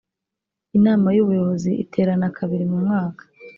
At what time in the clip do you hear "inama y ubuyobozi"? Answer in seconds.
0.77-1.71